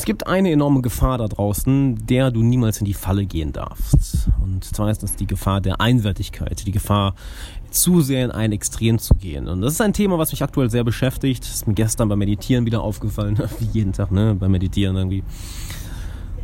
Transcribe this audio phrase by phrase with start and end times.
[0.00, 4.30] Es gibt eine enorme Gefahr da draußen, der du niemals in die Falle gehen darfst.
[4.42, 7.14] Und zwar ist das die Gefahr der Einseitigkeit, die Gefahr,
[7.70, 9.46] zu sehr in ein Extrem zu gehen.
[9.46, 11.44] Und das ist ein Thema, was mich aktuell sehr beschäftigt.
[11.44, 15.22] Das ist mir gestern beim Meditieren wieder aufgefallen, wie jeden Tag, ne, beim Meditieren irgendwie.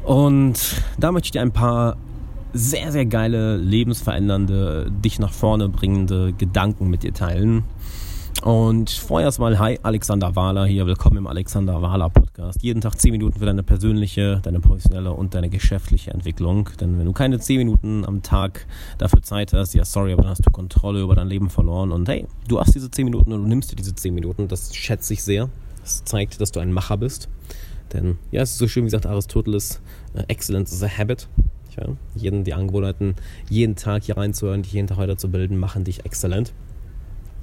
[0.04, 0.60] Und
[0.98, 1.96] da möchte ich dir ein paar
[2.52, 7.64] sehr, sehr geile, lebensverändernde, dich nach vorne bringende Gedanken mit dir teilen.
[8.42, 10.86] Und vorher erstmal, hi, Alexander Wahler hier.
[10.86, 12.62] Willkommen im Alexander Wahler Podcast.
[12.62, 16.68] Jeden Tag 10 Minuten für deine persönliche, deine professionelle und deine geschäftliche Entwicklung.
[16.80, 18.66] Denn wenn du keine 10 Minuten am Tag
[18.98, 21.92] dafür Zeit hast, ja, sorry, aber dann hast du Kontrolle über dein Leben verloren.
[21.92, 24.48] Und hey, du hast diese 10 Minuten und du nimmst dir diese 10 Minuten.
[24.48, 25.48] Das schätze ich sehr.
[25.80, 27.28] Das zeigt, dass du ein Macher bist.
[27.92, 29.80] Denn, ja, es ist so schön, wie sagt Aristoteles,
[30.14, 31.28] äh, Excellence is a habit.
[31.76, 33.16] Ja, jeden, die Angewohnheiten,
[33.50, 36.52] jeden Tag hier reinzuhören, dich jeden Tag weiterzubilden, machen dich exzellent.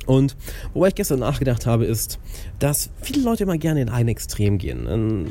[0.05, 0.35] Und
[0.73, 2.19] wobei ich gestern nachgedacht habe, ist,
[2.59, 4.87] dass viele Leute immer gerne in ein Extrem gehen.
[4.89, 5.27] Ähm,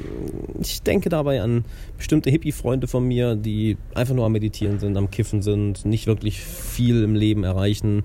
[0.60, 1.64] ich denke dabei an
[1.96, 6.40] bestimmte Hippie-Freunde von mir, die einfach nur am Meditieren sind, am Kiffen sind, nicht wirklich
[6.40, 8.04] viel im Leben erreichen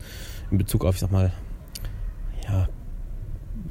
[0.52, 1.34] in Bezug auf, ich sag mal,
[2.48, 2.70] ja,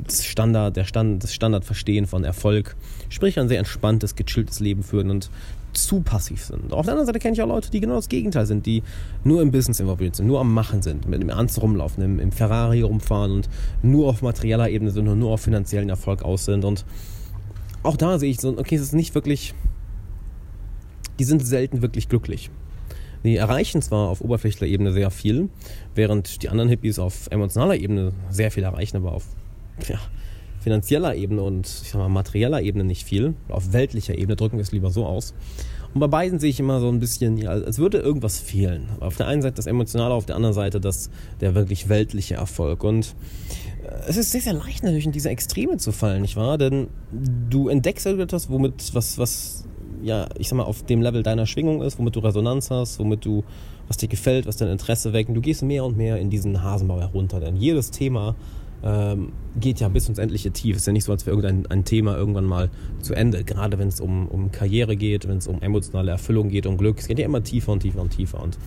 [0.05, 2.77] das Standard, der Stand, das Standardverstehen von Erfolg.
[3.09, 5.31] Sprich, ein sehr entspanntes, gechilltes Leben führen und
[5.77, 6.73] zu passiv sind.
[6.73, 8.83] Auf der anderen Seite kenne ich auch Leute, die genau das Gegenteil sind, die
[9.25, 12.33] nur im Business involviert sind, nur am Machen sind, mit dem Ernst rumlaufen, im, im
[12.33, 13.49] Ferrari rumfahren und
[13.83, 16.65] nur auf materieller Ebene sind und nur auf finanziellen Erfolg aus sind.
[16.65, 16.85] Und
[17.83, 19.55] auch da sehe ich so, okay, es ist nicht wirklich,
[21.19, 22.51] die sind selten wirklich glücklich.
[23.25, 25.49] Die erreichen zwar auf oberflächlicher Ebene sehr viel,
[25.95, 29.25] während die anderen Hippies auf emotionaler Ebene sehr viel erreichen, aber auf
[29.89, 29.99] ja,
[30.67, 33.35] finanzieller Ebene und ich sag mal, materieller Ebene nicht viel.
[33.49, 35.33] Auf weltlicher Ebene drücken wir es lieber so aus.
[35.95, 38.89] Und bei beiden sehe ich immer so ein bisschen, als würde irgendwas fehlen.
[38.99, 41.09] Auf der einen Seite das Emotionale, auf der anderen Seite das,
[41.41, 42.83] der wirklich weltliche Erfolg.
[42.83, 43.15] Und
[43.85, 46.59] äh, es ist sehr, sehr leicht natürlich in diese Extreme zu fallen, nicht wahr?
[46.59, 46.89] Denn
[47.49, 49.67] du entdeckst etwas, womit, was, was,
[50.03, 53.25] ja, ich sag mal, auf dem Level deiner Schwingung ist, womit du Resonanz hast, womit
[53.25, 53.45] du,
[53.87, 55.29] was dir gefällt, was dein Interesse weckt.
[55.29, 57.39] Und du gehst mehr und mehr in diesen Hasenbau herunter.
[57.39, 58.35] Denn jedes Thema
[58.87, 60.77] ähm, geht ja bis ins endliche Tief.
[60.77, 62.71] Es ist ja nicht so, als wäre irgendein ein Thema irgendwann mal
[63.01, 63.43] zu Ende.
[63.43, 66.99] Gerade wenn es um, um Karriere geht, wenn es um emotionale Erfüllung geht, um Glück.
[67.01, 68.41] Es geht ja immer tiefer und tiefer und tiefer.
[68.41, 68.59] Und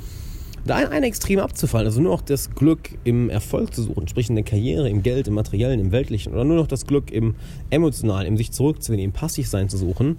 [0.66, 4.30] da ein, ein Extrem abzufallen, also nur noch das Glück im Erfolg zu suchen, sprich
[4.30, 7.36] in der Karriere, im Geld, im Materiellen, im Weltlichen, oder nur noch das Glück im
[7.70, 10.18] Emotionalen, im sich zurückzunehmen, im Passivsein zu suchen,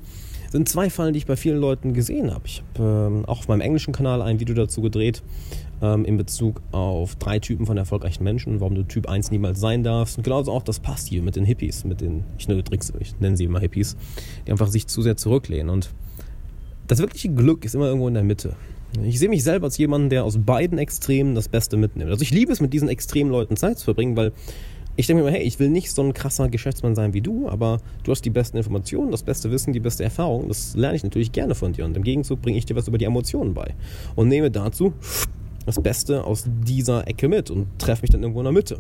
[0.51, 2.43] sind zwei Fallen, die ich bei vielen Leuten gesehen habe.
[2.45, 5.23] Ich habe ähm, auch auf meinem englischen Kanal ein Video dazu gedreht,
[5.81, 9.85] ähm, in Bezug auf drei Typen von erfolgreichen Menschen, warum du Typ 1 niemals sein
[9.85, 10.19] darfst.
[10.19, 13.19] Und genauso auch das passt hier mit den Hippies, mit den, ich nenne, Tricks, ich
[13.21, 13.97] nenne sie immer Hippies,
[14.47, 15.71] die einfach sich zu sehr zurücklehnen.
[15.71, 15.91] Und
[16.89, 18.57] das wirkliche Glück ist immer irgendwo in der Mitte.
[19.05, 22.11] Ich sehe mich selber als jemanden, der aus beiden Extremen das Beste mitnimmt.
[22.11, 24.33] Also ich liebe es, mit diesen extremen Leuten Zeit zu verbringen, weil
[24.97, 27.49] ich denke mir immer, hey, ich will nicht so ein krasser Geschäftsmann sein wie du,
[27.49, 30.49] aber du hast die besten Informationen, das beste Wissen, die beste Erfahrung.
[30.49, 31.85] Das lerne ich natürlich gerne von dir.
[31.85, 33.75] Und im Gegenzug bringe ich dir was über die Emotionen bei.
[34.17, 34.93] Und nehme dazu
[35.67, 38.79] das Beste aus dieser Ecke mit und treffe mich dann irgendwo in der Mitte.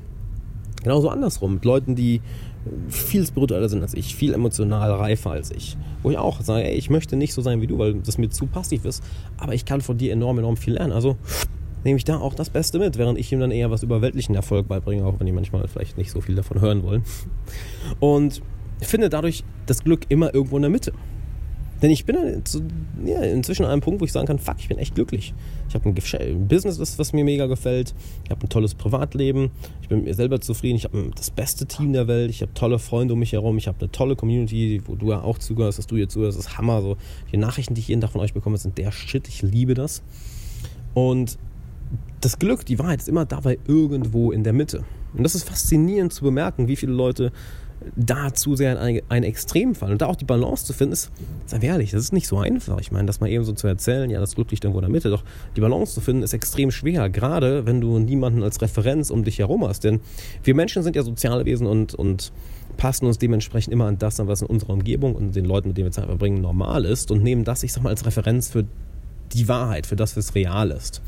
[0.82, 2.22] Genauso andersrum, mit Leuten, die
[2.88, 5.77] viel spiritueller sind als ich, viel emotional reifer als ich.
[6.03, 8.31] Wo ich auch sage, ey, ich möchte nicht so sein wie du, weil das mir
[8.31, 9.03] zu passiv ist,
[9.37, 10.92] aber ich kann von dir enorm, enorm viel lernen.
[10.92, 11.16] Also
[11.84, 14.34] nehme ich da auch das Beste mit, während ich ihm dann eher was über weltlichen
[14.34, 17.02] Erfolg beibringe, auch wenn die manchmal vielleicht nicht so viel davon hören wollen.
[18.00, 18.42] Und
[18.80, 20.92] finde dadurch das Glück immer irgendwo in der Mitte.
[21.82, 22.42] Denn ich bin
[23.06, 25.32] inzwischen an einem Punkt, wo ich sagen kann, fuck, ich bin echt glücklich.
[25.68, 27.94] Ich habe ein, ein, Business, was, mir mega gefällt.
[28.24, 29.50] Ich habe ein tolles Privatleben.
[29.80, 30.76] Ich bin mit mir selber zufrieden.
[30.76, 32.28] Ich habe das beste Team der Welt.
[32.30, 33.56] Ich habe tolle Freunde um mich herum.
[33.56, 36.38] Ich habe eine tolle Community, wo du ja auch zugehörst, dass du hier zuhörst.
[36.38, 36.82] Das ist Hammer.
[36.82, 36.98] So,
[37.32, 39.26] die Nachrichten, die ich jeden Tag von euch bekomme, sind der Shit.
[39.28, 40.02] Ich liebe das.
[40.92, 41.38] Und
[42.20, 44.84] das Glück, die Wahrheit ist immer dabei irgendwo in der Mitte.
[45.14, 47.32] Und das ist faszinierend zu bemerken, wie viele Leute
[47.97, 49.92] da zu sehr in ein, ein Extrem fallen.
[49.92, 51.10] Und da auch die Balance zu finden, ist,
[51.47, 52.78] seien wir ehrlich, das ist nicht so einfach.
[52.80, 54.91] Ich meine, das mal eben so zu erzählen, ja, das Glück liegt irgendwo in der
[54.91, 55.25] Mitte, doch
[55.56, 59.38] die Balance zu finden ist extrem schwer, gerade wenn du niemanden als Referenz um dich
[59.38, 59.84] herum hast.
[59.84, 60.00] Denn
[60.44, 62.32] wir Menschen sind ja soziale Wesen und, und
[62.76, 65.78] passen uns dementsprechend immer an das an, was in unserer Umgebung und den Leuten, mit
[65.78, 68.66] denen wir Zeit verbringen, normal ist und nehmen das, ich sag mal, als Referenz für
[69.33, 71.00] die Wahrheit, für das, was real ist.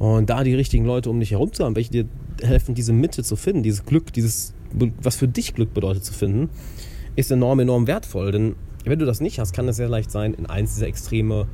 [0.00, 2.04] Und da die richtigen Leute um dich herum zu haben, welche dir
[2.42, 6.48] helfen, diese Mitte zu finden, dieses Glück, dieses, was für dich Glück bedeutet zu finden,
[7.16, 8.32] ist enorm, enorm wertvoll.
[8.32, 8.56] Denn
[8.86, 11.48] wenn du das nicht hast, kann es sehr leicht sein, in eins dieser Extreme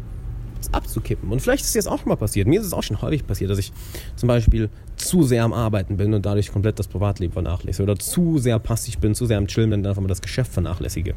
[0.72, 1.30] abzukippen.
[1.30, 2.46] Und vielleicht ist dir das auch schon mal passiert.
[2.46, 3.72] Mir ist es auch schon häufig passiert, dass ich
[4.16, 7.84] zum Beispiel zu sehr am Arbeiten bin und dadurch komplett das Privatleben vernachlässige.
[7.84, 10.22] Oder zu sehr passiv bin, zu sehr am Chillen bin und dann einfach mal das
[10.22, 11.14] Geschäft vernachlässige.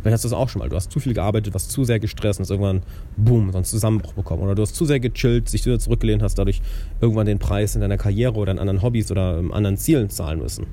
[0.00, 0.68] Vielleicht hast du das auch schon mal.
[0.68, 2.82] Du hast zu viel gearbeitet, warst zu sehr gestresst und hast irgendwann,
[3.16, 4.42] boom, so einen Zusammenbruch bekommen.
[4.42, 6.62] Oder du hast zu sehr gechillt, sich wieder zurückgelehnt, hast dadurch
[7.00, 10.38] irgendwann den Preis in deiner Karriere oder in anderen Hobbys oder in anderen Zielen zahlen
[10.38, 10.66] müssen.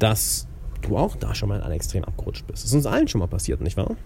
[0.00, 0.48] Dass
[0.82, 2.64] du auch da schon mal in ein Extrem abgerutscht bist.
[2.64, 3.96] Das ist uns allen schon mal passiert, nicht wahr?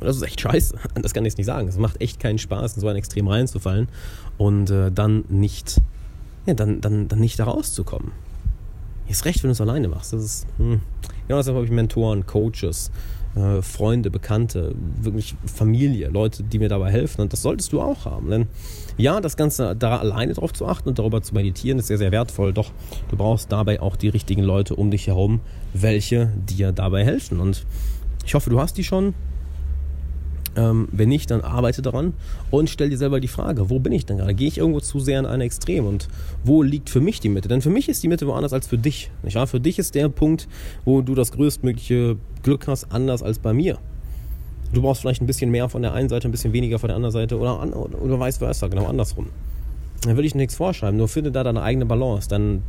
[0.00, 0.76] Und das ist echt scheiße.
[1.02, 1.68] Das kann ich nicht sagen.
[1.68, 3.88] Es macht echt keinen Spaß, in so ein Extrem reinzufallen
[4.38, 5.80] und äh, dann nicht,
[6.46, 8.12] ja, dann, dann, dann nicht da rauszukommen.
[9.08, 10.12] Ist recht, wenn du es alleine machst.
[10.12, 10.80] Das ist, hm.
[11.28, 12.90] Genau deshalb habe ich Mentoren, Coaches,
[13.34, 17.20] äh, Freunde, Bekannte, wirklich Familie, Leute, die mir dabei helfen.
[17.20, 18.30] Und das solltest du auch haben.
[18.30, 18.46] Denn
[18.96, 22.12] ja, das Ganze da alleine drauf zu achten und darüber zu meditieren, ist sehr, sehr
[22.12, 22.52] wertvoll.
[22.52, 22.70] Doch
[23.10, 25.40] du brauchst dabei auch die richtigen Leute um dich herum,
[25.72, 27.40] welche dir dabei helfen.
[27.40, 27.66] Und
[28.24, 29.14] ich hoffe, du hast die schon.
[30.56, 32.14] Ähm, wenn nicht, dann arbeite daran
[32.50, 34.34] und stell dir selber die Frage, wo bin ich denn gerade?
[34.34, 36.08] Gehe ich irgendwo zu sehr in ein Extrem und
[36.44, 37.48] wo liegt für mich die Mitte?
[37.48, 39.10] Denn für mich ist die Mitte woanders als für dich.
[39.22, 39.46] Nicht wahr?
[39.46, 40.48] Für dich ist der Punkt,
[40.84, 43.78] wo du das größtmögliche Glück hast, anders als bei mir.
[44.72, 46.96] Du brauchst vielleicht ein bisschen mehr von der einen Seite, ein bisschen weniger von der
[46.96, 49.26] anderen Seite oder, oder, oder vice versa, genau andersrum.
[50.02, 52.28] Dann würde ich nichts vorschreiben, nur finde da deine eigene Balance.
[52.28, 52.62] Dann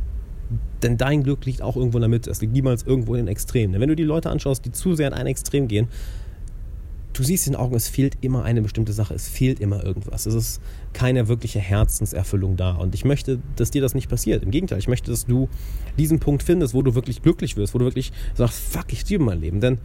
[0.82, 2.30] denn dein Glück liegt auch irgendwo in der Mitte.
[2.30, 3.72] Es liegt niemals irgendwo in den Extremen.
[3.72, 5.88] Denn wenn du die Leute anschaust, die zu sehr in ein Extrem gehen,
[7.16, 10.26] du siehst in den Augen, es fehlt immer eine bestimmte Sache, es fehlt immer irgendwas.
[10.26, 10.60] Es ist
[10.92, 12.72] keine wirkliche Herzenserfüllung da.
[12.72, 14.42] Und ich möchte, dass dir das nicht passiert.
[14.42, 15.48] Im Gegenteil, ich möchte, dass du
[15.98, 19.24] diesen Punkt findest, wo du wirklich glücklich wirst, wo du wirklich sagst, fuck, ich liebe
[19.24, 19.60] mein Leben.
[19.60, 19.78] Denn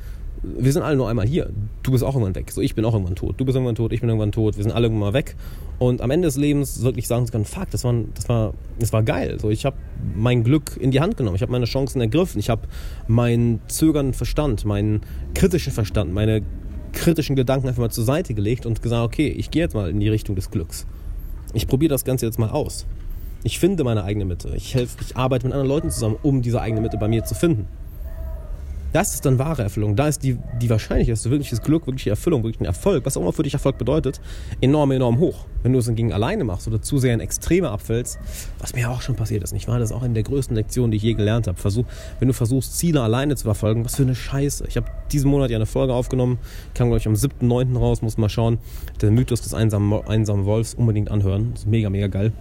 [0.43, 1.51] wir sind alle nur einmal hier.
[1.83, 2.51] Du bist auch irgendwann weg.
[2.51, 3.35] So, ich bin auch irgendwann tot.
[3.37, 4.57] Du bist irgendwann tot, ich bin irgendwann tot.
[4.57, 5.35] Wir sind alle irgendwann mal weg.
[5.79, 8.91] Und am Ende des Lebens wirklich sagen zu können, fuck, das war, das war, das
[8.91, 9.39] war geil.
[9.39, 9.77] So, ich habe
[10.15, 11.35] mein Glück in die Hand genommen.
[11.35, 12.39] Ich habe meine Chancen ergriffen.
[12.39, 12.63] Ich habe
[13.07, 15.01] meinen zögernden Verstand, meinen
[15.35, 16.41] kritischen Verstand, meine
[16.91, 19.99] kritischen Gedanken einfach mal zur Seite gelegt und gesagt, okay, ich gehe jetzt mal in
[19.99, 20.85] die Richtung des Glücks.
[21.53, 22.85] Ich probiere das Ganze jetzt mal aus.
[23.43, 24.53] Ich finde meine eigene Mitte.
[24.55, 27.33] Ich helfe, ich arbeite mit anderen Leuten zusammen, um diese eigene Mitte bei mir zu
[27.33, 27.67] finden.
[28.93, 29.95] Das ist dann wahre Erfüllung.
[29.95, 33.15] Da ist die, die Wahrscheinlichkeit, dass du wirkliches Glück, wirkliche Erfüllung, wirklich ein Erfolg, was
[33.15, 34.19] auch immer für dich Erfolg bedeutet,
[34.59, 35.45] enorm, enorm hoch.
[35.63, 38.19] Wenn du es hingegen alleine machst oder zu sehr in Extreme abfällst,
[38.59, 39.79] was mir auch schon passiert ist, nicht wahr?
[39.79, 41.57] Das ist auch eine der größten Lektionen, die ich je gelernt habe.
[41.57, 41.85] Versuch,
[42.19, 44.65] wenn du versuchst, Ziele alleine zu verfolgen, was für eine Scheiße.
[44.67, 46.39] Ich habe diesen Monat ja eine Folge aufgenommen,
[46.73, 47.77] kam, glaube ich, am 7.9.
[47.77, 48.57] raus, muss mal schauen.
[49.01, 51.51] Der Mythos des einsamen, einsamen Wolfs unbedingt anhören.
[51.53, 52.33] Das ist mega, mega geil.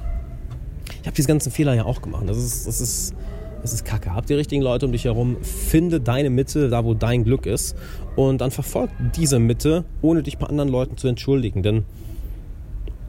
[1.01, 2.25] Ich habe diese ganzen Fehler ja auch gemacht.
[2.27, 3.15] Das ist, das ist
[3.63, 4.15] es ist kacke.
[4.15, 7.77] Hab die richtigen Leute um dich herum, finde deine Mitte, da wo dein Glück ist
[8.17, 11.63] und dann verfolg diese Mitte, ohne dich bei anderen Leuten zu entschuldigen.
[11.63, 11.85] Denn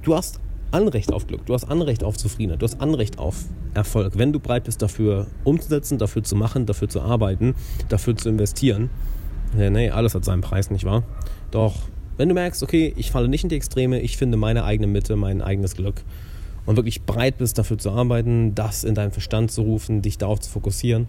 [0.03, 0.39] du hast
[0.71, 3.35] Anrecht auf Glück, du hast Anrecht auf Zufriedenheit, du hast Anrecht auf
[3.73, 7.55] Erfolg, wenn du bereit bist, dafür umzusetzen, dafür zu machen, dafür zu arbeiten,
[7.89, 8.89] dafür zu investieren.
[9.55, 11.03] Nee, nee, alles hat seinen Preis, nicht wahr?
[11.51, 11.75] Doch
[12.17, 15.15] wenn du merkst, okay, ich falle nicht in die Extreme, ich finde meine eigene Mitte,
[15.15, 16.03] mein eigenes Glück,
[16.65, 20.39] und wirklich bereit bist, dafür zu arbeiten, das in deinen Verstand zu rufen, dich darauf
[20.39, 21.07] zu fokussieren,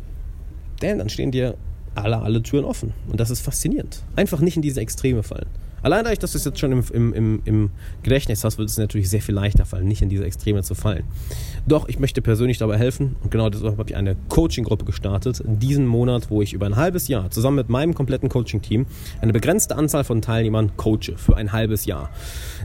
[0.80, 1.56] denn dann stehen dir
[1.94, 2.94] alle, alle Türen offen.
[3.08, 4.02] Und das ist faszinierend.
[4.16, 5.48] Einfach nicht in diese Extreme fallen.
[5.82, 7.70] Allein dadurch, dass du es jetzt schon im, im, im, im
[8.02, 11.04] Gedächtnis hast, wird es natürlich sehr viel leichter fallen, nicht in diese Extreme zu fallen.
[11.66, 15.58] Doch ich möchte persönlich dabei helfen und genau deshalb habe ich eine Coaching-Gruppe gestartet in
[15.58, 18.86] diesem Monat, wo ich über ein halbes Jahr zusammen mit meinem kompletten Coaching-Team
[19.20, 22.10] eine begrenzte Anzahl von Teilnehmern coache für ein halbes Jahr.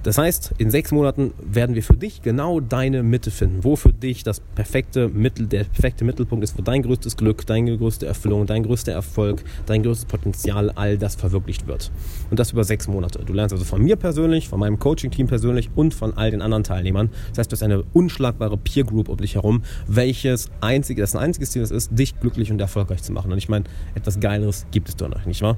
[0.03, 3.93] Das heißt, in sechs Monaten werden wir für dich genau deine Mitte finden, wo für
[3.93, 8.45] dich das perfekte Mittel, der perfekte Mittelpunkt ist, wo dein größtes Glück, deine größte Erfüllung,
[8.45, 11.91] dein größter Erfolg, dein größtes Potenzial, all das verwirklicht wird.
[12.29, 13.06] Und das über sechs Monate.
[13.07, 13.25] Monate.
[13.25, 16.63] Du lernst also von mir persönlich, von meinem Coaching-Team persönlich und von all den anderen
[16.63, 17.09] Teilnehmern.
[17.29, 21.21] Das heißt, du hast eine unschlagbare Peer Group um dich herum, welches einzige, das ein
[21.21, 23.31] einziges Ziel ist, dich glücklich und erfolgreich zu machen.
[23.31, 23.65] Und ich meine,
[23.95, 25.57] etwas Geileres gibt es doch noch, nicht wahr?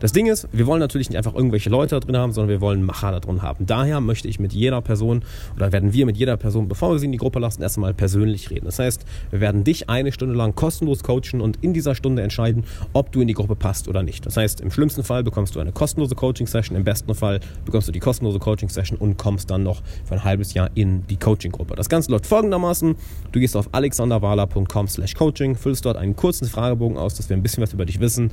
[0.00, 2.62] Das Ding ist, wir wollen natürlich nicht einfach irgendwelche Leute da drin haben, sondern wir
[2.62, 3.66] wollen Macher da drin haben.
[3.66, 5.22] Daher möchte ich mit jeder Person
[5.56, 8.50] oder werden wir mit jeder Person, bevor wir sie in die Gruppe lassen, erstmal persönlich
[8.50, 8.64] reden.
[8.64, 12.64] Das heißt, wir werden dich eine Stunde lang kostenlos coachen und in dieser Stunde entscheiden,
[12.94, 14.24] ob du in die Gruppe passt oder nicht.
[14.24, 17.92] Das heißt, im schlimmsten Fall bekommst du eine kostenlose Coaching-Session, im besten Fall bekommst du
[17.92, 21.74] die kostenlose Coaching-Session und kommst dann noch für ein halbes Jahr in die Coaching-Gruppe.
[21.76, 22.96] Das Ganze läuft folgendermaßen.
[23.32, 27.42] Du gehst auf alexanderwala.com slash coaching, füllst dort einen kurzen Fragebogen aus, dass wir ein
[27.42, 28.30] bisschen was über dich wissen.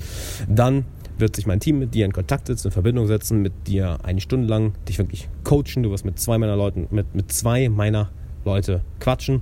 [0.47, 0.85] Dann
[1.19, 4.21] wird sich mein Team mit dir in Kontakt setzen, in Verbindung setzen, mit dir eine
[4.21, 5.83] Stunde lang dich wirklich coachen.
[5.83, 8.09] Du wirst mit zwei meiner Leuten, mit, mit zwei meiner
[8.45, 9.41] Leute quatschen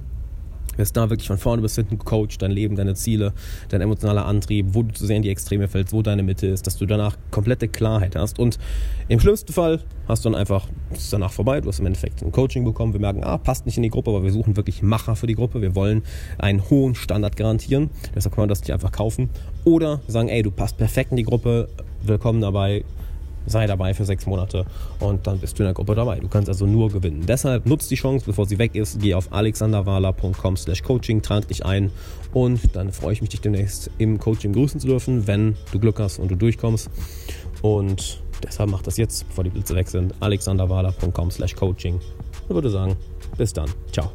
[0.77, 3.34] wirst da wirklich von vorne bis hinten gecoacht, dein Leben, deine Ziele,
[3.70, 6.67] dein emotionaler Antrieb, wo du zu sehr in die Extreme fällst, wo deine Mitte ist,
[6.67, 8.39] dass du danach komplette Klarheit hast.
[8.39, 8.58] Und
[9.08, 12.32] im schlimmsten Fall hast du dann einfach, ist danach vorbei, du hast im Endeffekt ein
[12.32, 15.15] Coaching bekommen, wir merken, ah, passt nicht in die Gruppe, aber wir suchen wirklich Macher
[15.15, 16.03] für die Gruppe, wir wollen
[16.38, 19.29] einen hohen Standard garantieren, deshalb kann man das nicht einfach kaufen.
[19.63, 21.70] Oder sagen, ey, du passt perfekt in die Gruppe,
[22.03, 22.84] willkommen dabei,
[23.46, 24.66] sei dabei für sechs Monate
[25.00, 26.20] und dann bist du in der Gruppe dabei.
[26.20, 27.24] Du kannst also nur gewinnen.
[27.28, 29.00] Deshalb nutzt die Chance, bevor sie weg ist.
[29.00, 31.92] Geh auf alexanderwala.com slash coaching, trag dich ein
[32.34, 36.00] und dann freue ich mich, dich demnächst im Coaching grüßen zu dürfen, wenn du Glück
[36.00, 36.90] hast und du durchkommst.
[37.62, 40.14] Und deshalb mach das jetzt, bevor die Blitze weg sind.
[40.20, 42.00] alexanderwala.com slash coaching.
[42.48, 42.96] Ich würde sagen,
[43.38, 43.70] bis dann.
[43.92, 44.12] Ciao.